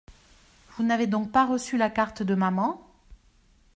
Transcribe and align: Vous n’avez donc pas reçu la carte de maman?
Vous 0.71 0.83
n’avez 0.83 1.05
donc 1.05 1.31
pas 1.31 1.45
reçu 1.45 1.77
la 1.77 1.91
carte 1.91 2.23
de 2.23 2.33
maman? 2.33 2.81